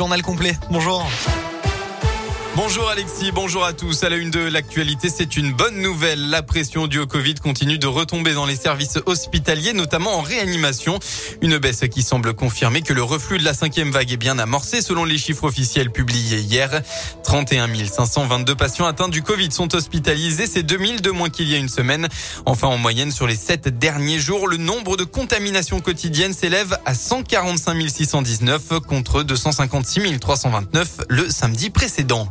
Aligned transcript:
journal 0.00 0.22
complet. 0.22 0.56
Bonjour. 0.70 1.04
Bonjour 2.62 2.90
Alexis, 2.90 3.32
bonjour 3.32 3.64
à 3.64 3.72
tous. 3.72 4.04
À 4.04 4.10
la 4.10 4.16
une 4.16 4.30
de 4.30 4.38
l'actualité, 4.38 5.08
c'est 5.08 5.38
une 5.38 5.50
bonne 5.50 5.80
nouvelle. 5.80 6.28
La 6.28 6.42
pression 6.42 6.86
due 6.86 6.98
au 6.98 7.06
Covid 7.06 7.36
continue 7.36 7.78
de 7.78 7.86
retomber 7.86 8.34
dans 8.34 8.44
les 8.44 8.54
services 8.54 8.98
hospitaliers, 9.06 9.72
notamment 9.72 10.18
en 10.18 10.20
réanimation. 10.20 10.98
Une 11.40 11.56
baisse 11.56 11.84
qui 11.90 12.02
semble 12.02 12.34
confirmer 12.34 12.82
que 12.82 12.92
le 12.92 13.02
reflux 13.02 13.38
de 13.38 13.44
la 13.44 13.54
cinquième 13.54 13.90
vague 13.90 14.12
est 14.12 14.18
bien 14.18 14.38
amorcé 14.38 14.82
selon 14.82 15.06
les 15.06 15.16
chiffres 15.16 15.44
officiels 15.44 15.90
publiés 15.90 16.40
hier. 16.40 16.82
31 17.24 17.66
522 17.86 18.54
patients 18.54 18.86
atteints 18.86 19.08
du 19.08 19.22
Covid 19.22 19.50
sont 19.50 19.74
hospitalisés. 19.74 20.46
C'est 20.46 20.62
2000 20.62 21.00
de 21.00 21.10
moins 21.10 21.30
qu'il 21.30 21.48
y 21.48 21.54
a 21.54 21.58
une 21.58 21.70
semaine. 21.70 22.08
Enfin, 22.44 22.68
en 22.68 22.76
moyenne, 22.76 23.10
sur 23.10 23.26
les 23.26 23.36
sept 23.36 23.68
derniers 23.68 24.20
jours, 24.20 24.46
le 24.46 24.58
nombre 24.58 24.98
de 24.98 25.04
contaminations 25.04 25.80
quotidiennes 25.80 26.34
s'élève 26.34 26.78
à 26.84 26.92
145 26.92 27.88
619 27.88 28.80
contre 28.86 29.22
256 29.22 30.20
329 30.20 30.88
le 31.08 31.30
samedi 31.30 31.70
précédent. 31.70 32.28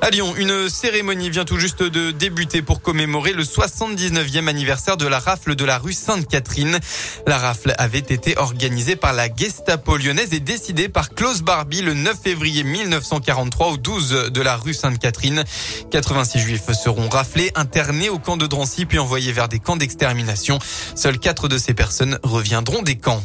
À 0.00 0.10
Lyon, 0.10 0.32
une 0.36 0.68
cérémonie 0.68 1.28
vient 1.28 1.44
tout 1.44 1.58
juste 1.58 1.82
de 1.82 2.12
débuter 2.12 2.62
pour 2.62 2.80
commémorer 2.80 3.32
le 3.32 3.42
79e 3.42 4.46
anniversaire 4.46 4.96
de 4.96 5.06
la 5.06 5.18
rafle 5.18 5.56
de 5.56 5.64
la 5.64 5.78
rue 5.78 5.92
Sainte-Catherine. 5.92 6.78
La 7.26 7.36
rafle 7.36 7.74
avait 7.78 7.98
été 7.98 8.38
organisée 8.38 8.94
par 8.94 9.12
la 9.12 9.26
Gestapo 9.34 9.96
lyonnaise 9.96 10.32
et 10.32 10.38
décidée 10.38 10.88
par 10.88 11.10
Klaus 11.10 11.42
Barbie 11.42 11.82
le 11.82 11.94
9 11.94 12.16
février 12.22 12.62
1943 12.62 13.66
au 13.72 13.76
12 13.76 14.30
de 14.30 14.40
la 14.40 14.56
rue 14.56 14.72
Sainte-Catherine. 14.72 15.42
86 15.90 16.38
juifs 16.38 16.72
seront 16.72 17.08
raflés, 17.08 17.50
internés 17.56 18.08
au 18.08 18.20
camp 18.20 18.36
de 18.36 18.46
Drancy 18.46 18.86
puis 18.86 19.00
envoyés 19.00 19.32
vers 19.32 19.48
des 19.48 19.58
camps 19.58 19.76
d'extermination. 19.76 20.60
Seuls 20.94 21.18
quatre 21.18 21.48
de 21.48 21.58
ces 21.58 21.74
personnes 21.74 22.20
reviendront 22.22 22.82
des 22.82 22.96
camps. 22.96 23.22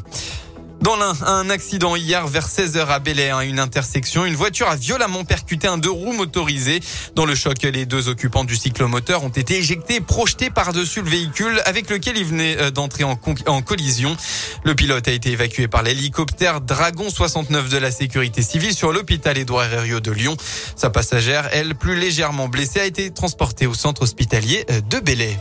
Dans 0.84 0.98
l'un, 0.98 1.14
un 1.26 1.50
accident 1.50 1.96
hier 1.96 2.28
vers 2.28 2.50
16h 2.50 2.88
à 2.88 3.00
Bel 3.00 3.18
à 3.22 3.46
une 3.46 3.60
intersection. 3.60 4.26
Une 4.26 4.36
voiture 4.36 4.68
a 4.68 4.76
violemment 4.76 5.24
percuté 5.24 5.66
un 5.66 5.78
deux 5.78 5.90
roues 5.90 6.12
motorisé. 6.12 6.82
Dans 7.16 7.26
le 7.26 7.36
choc, 7.36 7.62
les 7.64 7.86
deux 7.86 8.10
occupants 8.10 8.44
du 8.44 8.58
cyclomoteur 8.58 9.24
ont 9.24 9.30
été 9.30 9.56
éjectés 9.56 9.96
et 9.96 10.02
projetés 10.02 10.50
par-dessus 10.50 11.02
le 11.02 11.10
véhicule 11.10 11.62
avec 11.64 11.90
lequel 11.90 12.18
ils 12.18 12.26
venaient 12.26 12.58
euh, 12.58 12.70
d'entrer 12.70 13.06
en, 13.06 13.18
en 13.48 13.62
collision. 13.62 14.18
Le 14.66 14.76
pilote 14.76 15.08
a 15.08 15.12
été 15.12 15.32
évacué 15.32 15.70
par 15.70 15.84
l'hélicoptère 15.84 16.60
Dragon 16.60 17.10
69 17.10 17.70
de 17.70 17.78
la 17.78 17.90
sécurité 17.90 18.42
civile 18.42 18.74
sur 18.74 18.92
l'hôpital 18.92 19.38
Édouard 19.38 19.72
Herriot 19.72 20.02
de 20.02 20.12
Lyon. 20.12 20.36
Sa 20.76 20.90
passagère, 20.90 21.48
elle, 21.54 21.76
plus 21.76 21.96
légèrement 21.96 22.50
blessée, 22.50 22.82
a 22.82 22.86
été 22.86 23.10
transportée 23.10 23.68
au 23.68 23.74
centre 23.74 24.02
hospitalier 24.02 24.66
euh, 24.70 24.82
de 24.82 25.00
Belley. 25.00 25.38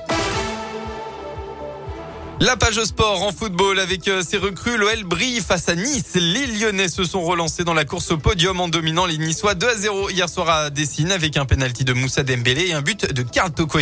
La 2.43 2.57
page 2.57 2.83
sport 2.83 3.23
en 3.23 3.31
football 3.31 3.79
avec 3.79 4.09
euh, 4.09 4.21
ses 4.29 4.37
recrues, 4.37 4.77
l'OL 4.77 5.05
brille 5.05 5.41
face 5.41 5.69
à 5.69 5.77
Nice. 5.77 6.15
Les 6.17 6.49
Lyonnais 6.49 6.89
se 6.89 7.05
sont 7.05 7.23
relancés 7.23 7.63
dans 7.63 7.73
la 7.73 7.85
course 7.85 8.11
au 8.11 8.19
podium 8.19 8.59
en 8.59 8.67
dominant 8.67 9.07
les 9.07 9.17
Niçois 9.17 9.55
2 9.55 9.69
à 9.69 9.77
0 9.77 10.11
hier 10.11 10.29
soir 10.29 10.51
à 10.51 10.71
Dessine 10.71 11.13
avec 11.13 11.37
un 11.37 11.45
penalty 11.45 11.85
de 11.85 11.93
Moussa 11.93 12.25
Dembélé 12.25 12.67
et 12.67 12.73
un 12.73 12.83
but 12.83 13.13
de 13.13 13.23
Karl 13.23 13.53
Toko. 13.53 13.79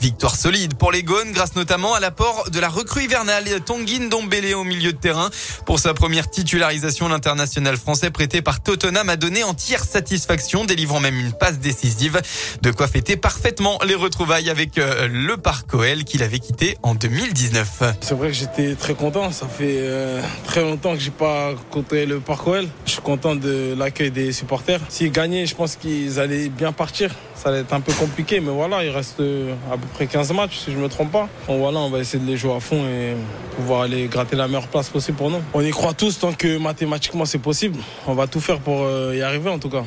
Victoire 0.00 0.36
solide 0.36 0.74
pour 0.74 0.92
les 0.92 1.02
Gones 1.02 1.32
grâce 1.32 1.56
notamment 1.56 1.94
à 1.94 2.00
l'apport 2.00 2.48
de 2.48 2.60
la 2.60 2.68
recrue 2.68 3.02
hivernale 3.06 3.44
Tonguin 3.66 4.06
Dombélé 4.08 4.54
au 4.54 4.62
milieu 4.62 4.92
de 4.92 4.98
terrain. 4.98 5.28
Pour 5.66 5.80
sa 5.80 5.94
première 5.94 6.30
titularisation, 6.30 7.08
l'international 7.08 7.76
français 7.76 8.12
prêté 8.12 8.40
par 8.40 8.62
Tottenham 8.62 9.08
a 9.08 9.16
donné 9.16 9.42
entière 9.42 9.82
satisfaction, 9.82 10.64
délivrant 10.64 11.00
même 11.00 11.18
une 11.18 11.32
passe 11.32 11.58
décisive. 11.58 12.22
De 12.62 12.70
quoi 12.70 12.86
fêter 12.86 13.16
parfaitement 13.16 13.80
les 13.84 13.96
retrouvailles 13.96 14.48
avec 14.48 14.78
euh, 14.78 15.08
le 15.08 15.36
Parc 15.38 15.74
OL 15.74 16.04
qu'il 16.04 16.22
avait 16.22 16.38
quitté 16.38 16.78
en 16.84 16.94
2019. 16.94 17.63
C'est 18.00 18.14
vrai 18.14 18.28
que 18.28 18.34
j'étais 18.34 18.74
très 18.74 18.94
content. 18.94 19.30
Ça 19.30 19.46
fait 19.46 19.78
euh, 19.78 20.20
très 20.44 20.62
longtemps 20.62 20.94
que 20.94 21.00
j'ai 21.00 21.10
pas 21.10 21.52
côtoyé 21.70 22.06
le 22.06 22.20
Parc 22.20 22.46
OL. 22.46 22.66
Je 22.86 22.92
suis 22.92 23.00
content 23.00 23.34
de 23.34 23.74
l'accueil 23.76 24.10
des 24.10 24.32
supporters. 24.32 24.80
S'ils 24.88 25.10
gagnaient, 25.12 25.46
je 25.46 25.54
pense 25.54 25.76
qu'ils 25.76 26.20
allaient 26.20 26.48
bien 26.48 26.72
partir. 26.72 27.10
Ça 27.34 27.48
allait 27.48 27.60
être 27.60 27.72
un 27.72 27.80
peu 27.80 27.92
compliqué, 27.92 28.40
mais 28.40 28.50
voilà, 28.50 28.84
il 28.84 28.90
reste 28.90 29.20
euh, 29.20 29.54
à 29.70 29.76
peu 29.76 29.86
près 29.92 30.06
15 30.06 30.32
matchs, 30.32 30.58
si 30.64 30.72
je 30.72 30.76
me 30.78 30.88
trompe 30.88 31.12
pas. 31.12 31.28
Donc 31.48 31.58
voilà, 31.58 31.80
on 31.80 31.90
va 31.90 31.98
essayer 31.98 32.22
de 32.22 32.28
les 32.28 32.36
jouer 32.36 32.54
à 32.54 32.60
fond 32.60 32.84
et 32.86 33.14
pouvoir 33.56 33.82
aller 33.82 34.06
gratter 34.06 34.36
la 34.36 34.46
meilleure 34.46 34.68
place 34.68 34.88
possible 34.88 35.18
pour 35.18 35.30
nous. 35.30 35.40
On 35.52 35.60
y 35.60 35.70
croit 35.70 35.92
tous 35.92 36.18
tant 36.18 36.32
que 36.32 36.58
mathématiquement 36.58 37.24
c'est 37.24 37.38
possible. 37.38 37.78
On 38.06 38.14
va 38.14 38.26
tout 38.26 38.40
faire 38.40 38.60
pour 38.60 38.82
euh, 38.82 39.14
y 39.14 39.22
arriver 39.22 39.50
en 39.50 39.58
tout 39.58 39.68
cas. 39.68 39.84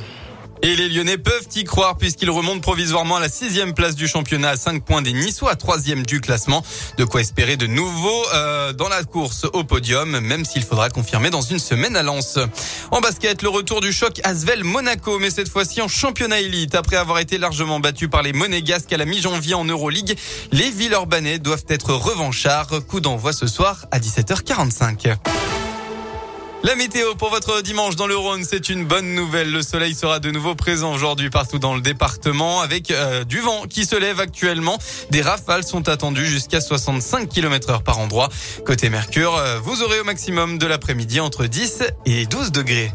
Et 0.68 0.76
les 0.76 0.90
Lyonnais 0.90 1.18
peuvent 1.18 1.48
y 1.56 1.64
croire 1.64 1.96
puisqu'ils 1.96 2.30
remontent 2.30 2.60
provisoirement 2.60 3.16
à 3.16 3.22
la 3.22 3.30
sixième 3.30 3.74
place 3.74 3.96
du 3.96 4.06
championnat 4.06 4.50
à 4.50 4.58
5 4.58 4.84
points 4.84 5.02
des 5.02 5.14
Niçois, 5.14 5.56
troisième 5.56 6.06
du 6.06 6.20
classement. 6.20 6.62
De 6.98 7.06
quoi 7.06 7.22
espérer 7.22 7.56
de 7.56 7.68
nouveau 7.68 8.22
euh, 8.34 8.74
dans 8.74 8.90
la 8.90 9.06
course 9.06 9.46
au 9.54 9.64
podium, 9.64 10.20
même 10.20 10.44
s'il 10.44 10.64
faudra 10.64 10.90
confirmer 10.90 11.30
dans 11.30 11.40
une 11.40 11.60
semaine 11.60 11.96
à 11.96 12.04
Lens. 12.04 12.38
En 12.92 13.00
basket, 13.00 13.44
le 13.44 13.48
retour 13.48 13.80
du 13.80 13.94
choc 13.94 14.20
Asvel 14.26 14.66
Monaco, 14.66 15.20
mais 15.20 15.30
cette 15.30 15.48
fois-ci 15.48 15.82
en 15.82 15.88
championnat 15.88 16.42
élite. 16.42 16.76
Après 16.76 16.98
avoir 16.98 17.20
été 17.20 17.38
largement 17.38 17.80
battu 17.80 18.10
par 18.10 18.22
les 18.22 18.34
Monégasques 18.34 18.92
à 18.92 18.98
la 18.98 19.06
mi-janvier 19.06 19.54
en 19.54 19.64
Euroleague, 19.64 20.18
les 20.52 20.70
Villeurbanais 20.70 21.40
doivent 21.40 21.64
être 21.70 21.94
revanchards. 21.94 22.86
Coup 22.90 23.00
d'envoi 23.00 23.32
ce 23.32 23.48
soir 23.48 23.86
à 23.92 24.00
17h45. 24.00 25.16
La 26.64 26.76
météo 26.76 27.14
pour 27.16 27.30
votre 27.30 27.62
dimanche 27.62 27.96
dans 27.96 28.08
le 28.08 28.18
Rhône, 28.18 28.44
c'est 28.44 28.70
une 28.70 28.84
bonne 28.84 29.14
nouvelle. 29.14 29.52
Le 29.52 29.62
soleil 29.62 29.94
sera 29.94 30.20
de 30.20 30.32
nouveau 30.32 30.56
présent 30.56 30.92
aujourd'hui 30.94 31.30
partout 31.30 31.60
dans 31.60 31.76
le 31.76 31.82
département 31.82 32.62
avec 32.62 32.92
euh, 32.92 33.24
du 33.24 33.40
vent 33.40 33.64
qui 33.70 33.86
se 33.86 33.96
lève 33.96 34.20
actuellement. 34.20 34.78
Des 35.12 35.22
rafales 35.22 35.64
sont 35.64 35.88
attendues 35.88 36.26
jusqu'à 36.26 36.60
65 36.60 37.30
km 37.30 37.70
heure 37.70 37.84
par 37.84 38.00
endroit. 38.00 38.30
Côté 38.66 38.90
Mercure, 38.90 39.36
euh, 39.36 39.60
vous 39.60 39.84
aurez 39.84 40.00
au 40.00 40.04
maximum 40.04 40.58
de 40.58 40.66
l'après-midi 40.66 41.20
entre 41.20 41.46
10 41.46 41.84
et 42.06 42.26
12 42.26 42.52
degrés. 42.52 42.92